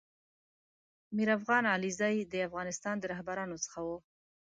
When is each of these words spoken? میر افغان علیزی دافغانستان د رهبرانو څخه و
میر 1.15 1.29
افغان 1.37 1.63
علیزی 1.75 2.17
دافغانستان 2.33 2.95
د 2.99 3.03
رهبرانو 3.13 3.57
څخه 3.65 3.79
و 3.85 3.89